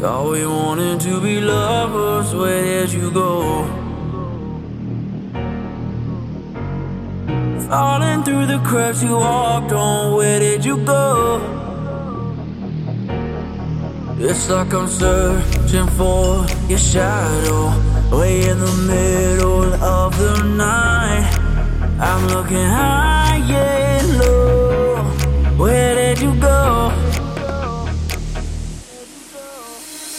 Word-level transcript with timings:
Thought 0.00 0.32
we 0.32 0.46
wanted 0.46 1.00
to 1.00 1.20
be 1.20 1.40
lovers, 1.40 2.34
where 2.34 2.62
did 2.62 2.92
you 2.92 3.10
go? 3.10 3.64
Falling 7.68 8.22
through 8.24 8.46
the 8.46 8.60
cracks 8.64 9.02
you 9.02 9.16
walked 9.16 9.72
on, 9.72 10.16
where 10.16 10.40
did 10.40 10.64
you 10.64 10.76
go? 10.84 11.40
It's 14.18 14.48
like 14.50 14.72
I'm 14.72 14.88
searching 14.88 15.88
for 15.98 16.46
your 16.68 16.78
shadow, 16.78 17.70
way 18.16 18.48
in 18.48 18.58
the 18.58 18.74
middle 18.86 19.74
of 19.74 20.16
the 20.18 20.42
night. 20.56 21.28
I'm 21.98 22.26
looking 22.28 22.56
high 22.56 23.21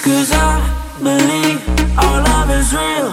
Cause 0.03 0.33
I 0.33 0.59
believe 1.01 1.61
our 1.97 2.21
love 2.23 2.49
is 2.49 2.73
real. 2.73 3.12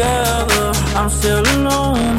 together, 0.00 0.72
I'm 0.96 1.10
still 1.10 1.44
alone. 1.56 2.16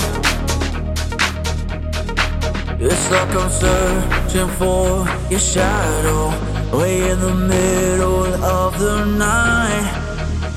It's 2.79 3.05
like 3.11 3.33
I'm 3.41 3.49
searching 3.49 4.49
for 4.59 5.05
your 5.29 5.39
shadow, 5.39 6.29
way 6.77 7.09
in 7.11 7.19
the 7.19 7.33
middle 7.33 8.33
of 8.43 8.77
the 8.79 9.05
night. 9.05 9.87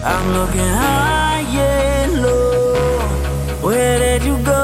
I'm 0.04 0.26
looking 0.36 0.70
high 0.82 1.44
and 1.56 2.22
low. 2.22 2.98
Where 3.66 3.98
did 3.98 4.22
you 4.24 4.36
go? 4.44 4.62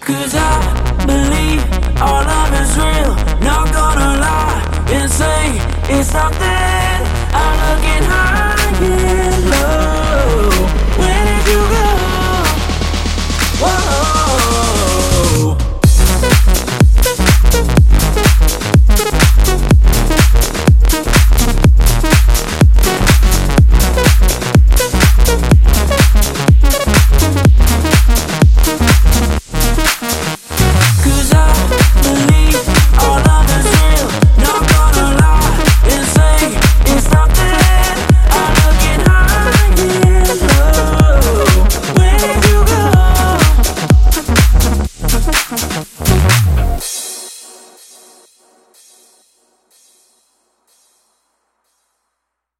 Cause 0.00 0.34
I 0.34 0.54
believe 1.06 1.62
all 2.08 2.26
of 2.40 2.50
is 2.62 2.72
real. 2.84 3.12
Not 3.48 3.72
gonna 3.72 4.10
lie 4.26 4.60
and 4.96 5.10
say 5.10 5.40
it's 5.94 6.10
something. 6.10 6.53